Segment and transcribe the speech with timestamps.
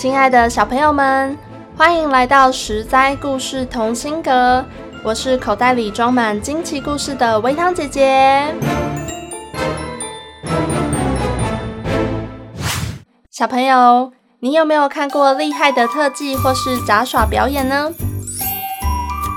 [0.00, 1.36] 亲爱的小朋友们，
[1.76, 4.64] 欢迎来到十灾故事同心阁。
[5.04, 8.46] 我是口袋里装满惊奇故事的微糖姐姐。
[13.30, 17.92] 小朋友，你有没有看过厉害的特技或是杂耍表演呢？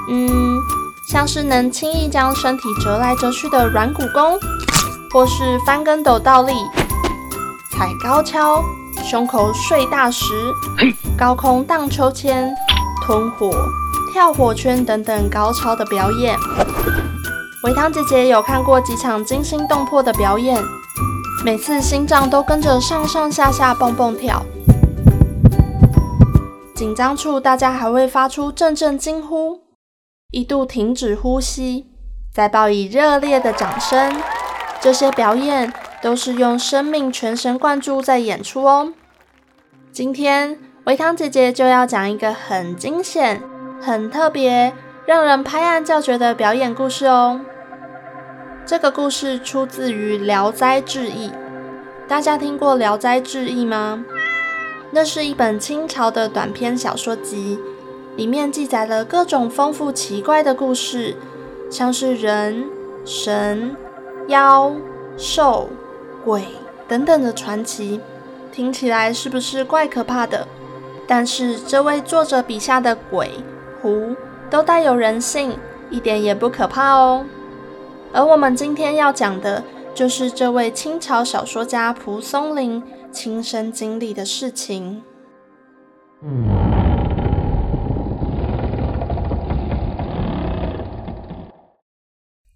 [0.10, 0.58] 嗯，
[1.12, 4.40] 像是能轻易将身体折来折去的软骨功，
[5.12, 6.54] 或是翻跟斗倒立、
[7.70, 8.64] 踩高跷。
[9.04, 10.34] 胸口碎大石、
[11.18, 12.56] 高空荡秋千、
[13.06, 13.52] 吞火、
[14.14, 16.38] 跳火圈等等高超的表演，
[17.66, 20.58] 维汤姐姐有看过几场惊心动魄的表演，
[21.44, 24.42] 每次心脏都跟着上上下下蹦蹦跳，
[26.74, 29.60] 紧张处大家还会发出阵阵惊呼，
[30.32, 31.88] 一度停止呼吸，
[32.34, 34.16] 再报以热烈的掌声。
[34.82, 35.72] 这些表演
[36.04, 38.92] 都是用生命全神贯注在演出哦。
[39.94, 43.42] 今天维康姐姐就要讲一个很惊险、
[43.82, 44.74] 很特别、
[45.06, 47.40] 让人拍案叫绝的表演故事哦。
[48.66, 51.30] 这个故事出自于《聊斋志异》，
[52.06, 54.04] 大家听过《聊斋志异》吗？
[54.92, 57.58] 那是一本清朝的短篇小说集，
[58.18, 61.16] 里面记载了各种丰富奇怪的故事，
[61.70, 62.66] 像是人、
[63.06, 63.74] 神。
[64.30, 64.72] 妖、
[65.18, 65.68] 兽、
[66.24, 66.46] 鬼
[66.88, 68.00] 等等的传奇，
[68.52, 70.48] 听起来是不是怪可怕的？
[71.06, 73.30] 但是这位作者笔下的鬼、
[73.82, 74.16] 狐
[74.50, 75.58] 都带有人性，
[75.90, 77.26] 一点也不可怕哦。
[78.14, 79.64] 而我们今天要讲的，
[79.94, 85.04] 就是这位清朝小说家蒲松龄亲身经历的事情。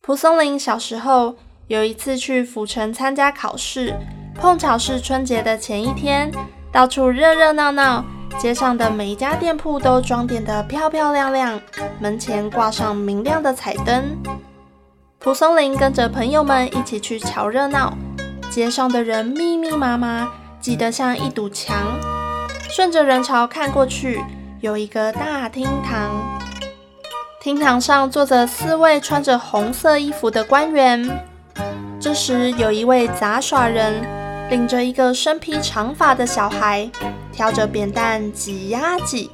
[0.01, 1.35] 蒲松龄小时候。
[1.67, 3.93] 有一次去府城参加考试，
[4.35, 6.31] 碰巧是春节的前一天，
[6.71, 8.05] 到处热热闹闹，
[8.39, 11.59] 街上的每一家店铺都装点得漂漂亮亮，
[11.99, 14.17] 门前挂上明亮的彩灯。
[15.19, 17.93] 蒲松龄跟着朋友们一起去瞧热闹，
[18.49, 20.25] 街上的人密密麻麻，
[20.61, 21.75] 挤得像一堵墙。
[22.69, 24.23] 顺着人潮看过去，
[24.61, 26.39] 有一个大厅堂，
[27.41, 31.27] 厅堂上坐着四位穿着红色衣服的官员。
[32.07, 34.01] 这时，有一位杂耍人
[34.49, 36.89] 领着一个身披长发的小孩，
[37.33, 39.29] 挑着扁担挤呀挤，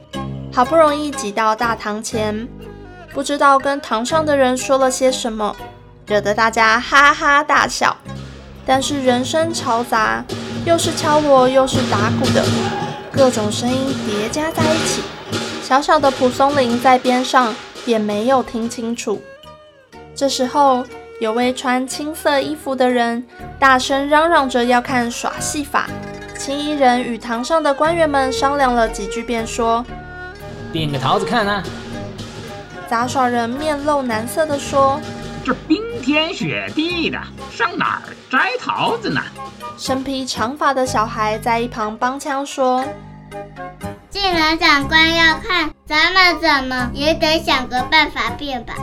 [0.52, 2.48] 好不容易挤到大堂前，
[3.14, 5.56] 不知道跟堂上的人说了些什么，
[6.08, 7.96] 惹得大家哈哈大笑。
[8.66, 10.26] 但是人声嘈杂，
[10.66, 12.44] 又是敲锣又是打鼓的，
[13.12, 15.04] 各种声音叠加在一起，
[15.62, 19.22] 小小的蒲松龄在边上也没有听清楚。
[20.16, 20.84] 这时候，
[21.20, 23.26] 有位穿青色衣服的人
[23.60, 25.88] 大声嚷嚷着要看耍戏法，
[26.38, 29.86] 青衣人与堂上的官员们商量了几句，便说
[30.74, 31.64] ：“变个桃子看啊！”
[32.90, 35.00] 杂耍人面露难色地说
[35.46, 37.18] ：“这冰天雪地的，
[37.52, 39.22] 上哪儿摘桃子呢？”
[39.78, 42.84] 身披长发的小孩在一旁帮腔说
[44.10, 48.74] ：“既然长官要看，咱们怎么也得想个办法变吧。”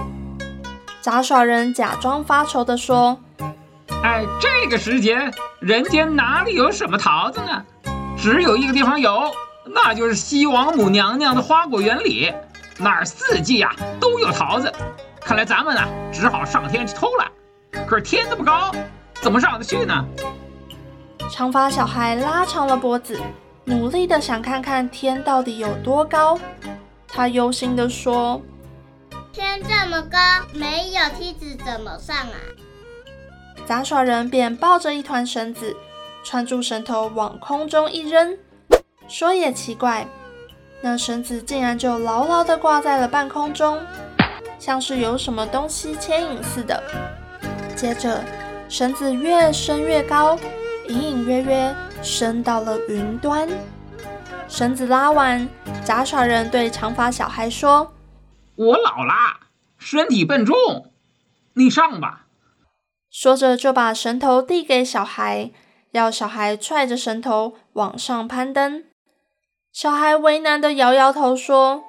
[1.00, 3.18] 杂耍人假装发愁地说
[4.04, 7.64] ：“哎，这个时节，人间哪里有什么桃子呢？
[8.18, 9.32] 只有一个地方有，
[9.64, 12.30] 那就是西王母娘娘的花果园里，
[12.76, 14.70] 那儿四季呀都有桃子。
[15.22, 17.26] 看来咱们啊，只好上天去偷了。
[17.86, 18.70] 可是天那么高，
[19.14, 20.04] 怎么上得去呢？”
[21.32, 23.18] 长发小孩拉长了脖子，
[23.64, 26.38] 努力的想看看天到底有多高。
[27.08, 28.42] 他忧心的说。
[29.32, 30.18] 天这么高，
[30.52, 32.34] 没有梯子怎么上啊？
[33.64, 35.76] 杂耍人便抱着一团绳子，
[36.24, 38.36] 穿住绳头往空中一扔。
[39.06, 40.04] 说也奇怪，
[40.80, 43.80] 那绳子竟然就牢牢地挂在了半空中，
[44.58, 46.82] 像是有什么东西牵引似的。
[47.76, 48.24] 接着，
[48.68, 50.36] 绳子越伸越高，
[50.88, 53.48] 隐隐约约伸到了云端。
[54.48, 55.48] 绳子拉完，
[55.84, 57.92] 杂耍人对长发小孩说。
[58.56, 59.40] 我老啦，
[59.78, 60.92] 身体笨重，
[61.54, 62.26] 你上吧。
[63.10, 65.50] 说着就把绳头递给小孩，
[65.92, 68.84] 要小孩踹着绳头往上攀登。
[69.72, 71.82] 小孩为难的摇摇头说：“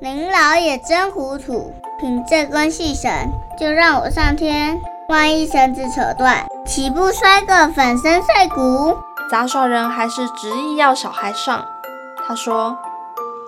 [0.00, 3.10] 您老也真糊涂，凭这根细绳
[3.58, 8.96] 就让我上天，万一绳子扯断，岂不摔个粉身碎骨？”
[9.30, 11.64] 杂耍人还是执意要小孩上。
[12.26, 12.76] 他说：“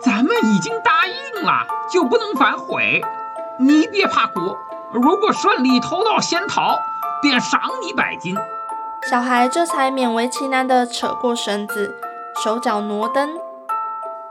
[0.04, 3.02] 咱们已经答应了，就不能反悔。
[3.58, 4.56] 你别怕苦，
[4.92, 6.78] 如果顺利偷到仙桃，
[7.20, 8.36] 便赏你百金。”
[9.10, 11.94] 小孩这才勉为其难地扯过绳子，
[12.42, 13.30] 手脚挪蹬，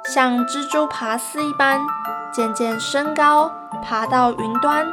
[0.06, 1.82] 像蜘蛛爬丝一般，
[2.34, 3.52] 渐渐升高，
[3.84, 4.88] 爬到云端，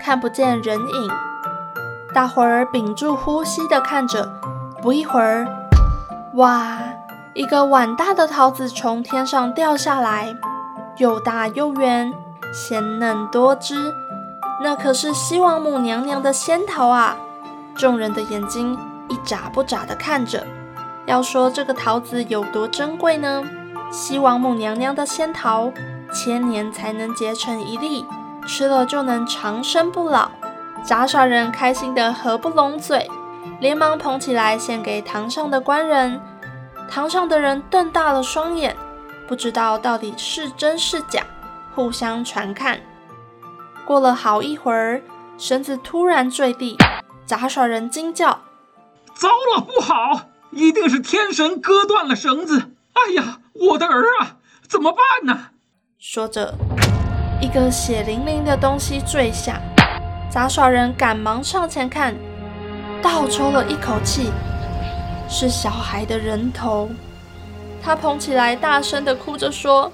[0.00, 1.10] 看不见人影。
[2.12, 4.28] 大伙儿屏住呼吸地看着，
[4.82, 5.46] 不一会儿，
[6.34, 6.78] 哇，
[7.34, 10.34] 一个碗大的桃子从天上掉下来，
[10.98, 12.12] 又大又圆，
[12.52, 13.94] 鲜嫩多汁，
[14.62, 17.16] 那可是西王母娘娘的仙桃啊！
[17.74, 18.78] 众人的眼睛
[19.08, 20.46] 一眨不眨地看着。
[21.06, 23.42] 要说这个桃子有多珍贵呢？
[23.90, 25.72] 西王母娘娘的仙桃，
[26.12, 28.06] 千年才能结成一粒，
[28.46, 30.30] 吃了就能长生不老。
[30.84, 33.10] 杂耍人开心得合不拢嘴，
[33.60, 36.20] 连忙捧起来献给堂上的官人。
[36.90, 38.76] 堂上的人瞪大了双眼，
[39.26, 41.24] 不知道到底是真是假，
[41.74, 42.80] 互相传看。
[43.84, 45.02] 过了好一会儿，
[45.38, 46.76] 绳子突然坠地。
[47.24, 48.42] 杂耍人惊叫
[49.14, 50.28] ：“糟了，不好！
[50.50, 52.72] 一定是天神割断了绳子！
[52.92, 54.36] 哎呀，我的儿啊，
[54.68, 55.46] 怎么办呢？”
[55.98, 56.54] 说着，
[57.40, 59.60] 一个血淋淋的东西坠下。
[60.28, 62.14] 杂耍人赶忙上前看，
[63.00, 64.30] 倒抽了一口气，
[65.28, 66.90] 是小孩的人头。
[67.84, 69.92] 他捧起来，大声的哭着说：“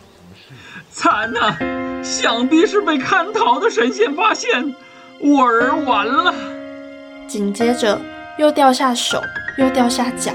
[0.91, 1.57] 惨呐！
[2.03, 4.75] 想必是被看桃的神仙发现，
[5.21, 6.35] 我儿完了。”
[7.27, 7.99] 紧接着
[8.39, 9.23] 又掉下手，
[9.57, 10.33] 又掉下脚，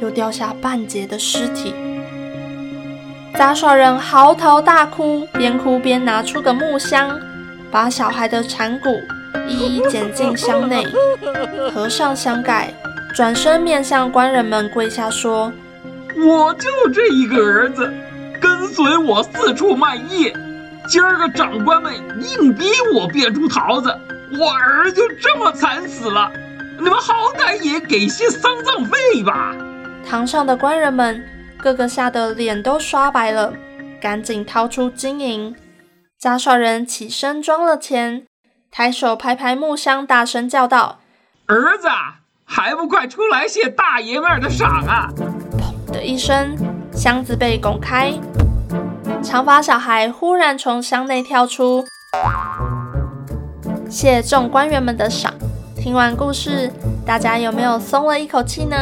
[0.00, 1.74] 又掉下半截的尸体。
[3.34, 7.18] 杂耍人嚎啕大哭，边哭边拿出个木箱，
[7.70, 8.88] 把小孩的残骨
[9.48, 10.86] 一一捡进箱内，
[11.72, 12.72] 合上箱盖，
[13.14, 15.52] 转身面向官人们跪下说
[16.16, 17.92] ：“我就这一个儿子，
[18.40, 20.32] 跟随我四处卖艺，
[20.88, 23.94] 今儿个长官们硬逼我变出桃子。”
[24.40, 26.32] 我儿就这么惨死了，
[26.78, 29.54] 你们好歹也给些丧葬费吧！
[30.08, 31.22] 堂上的官人们
[31.58, 33.52] 个个吓得脸都刷白了，
[34.00, 35.54] 赶紧掏出金银。
[36.18, 38.24] 杂耍人起身装了钱，
[38.70, 41.00] 抬手拍拍木箱，大声叫道
[41.44, 41.88] ：“儿子，
[42.54, 45.08] 还不快出来谢大爷们的赏啊！”
[45.56, 46.54] 砰的一声，
[46.92, 48.12] 箱子被拱开，
[49.22, 51.82] 长发小孩忽然从箱内跳出。
[53.88, 55.32] 谢众官员们的赏。
[55.76, 56.70] 听完故事，
[57.06, 58.76] 大家有没有松了一口气呢？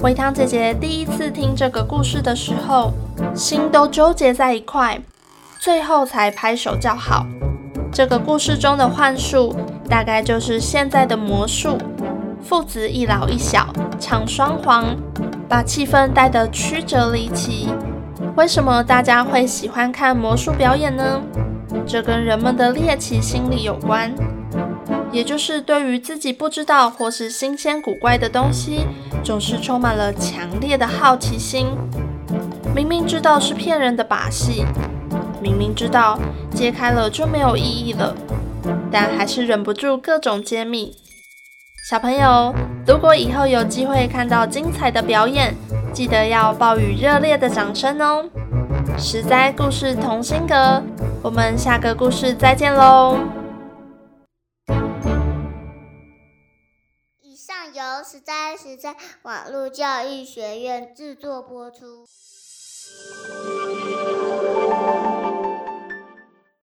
[0.00, 2.94] 维汤姐姐第一次听这个故事的时候，
[3.34, 4.98] 心都纠结在一块，
[5.60, 7.26] 最后才拍手叫好。
[7.92, 9.54] 这个故事中的幻术，
[9.90, 11.76] 大概就是现在的魔术，
[12.42, 13.66] 父子一老一小
[13.98, 14.96] 唱双簧，
[15.48, 17.68] 把气氛带得曲折离奇。
[18.36, 21.20] 为什么大家会喜欢看魔术表演呢？
[21.86, 24.12] 这跟人们的猎奇心理有关，
[25.10, 28.86] 也就是对于自己不知道或是新鲜古怪的东西，
[29.22, 31.66] 总是充满了强烈的好奇心。
[32.74, 34.64] 明明知道是骗人的把戏，
[35.42, 36.18] 明明知道
[36.54, 38.14] 揭开了就没有意义了，
[38.90, 40.96] 但还是忍不住各种揭秘。
[41.88, 42.54] 小朋友，
[42.86, 45.54] 如果以后有机会看到精彩的表演，
[45.90, 48.28] 记得要报以热烈的掌声哦！
[48.98, 50.82] 十灾故事同心阁，
[51.22, 53.16] 我们下个故事再见喽！
[57.22, 62.04] 以上由十灾十灾网络教育学院制作播出。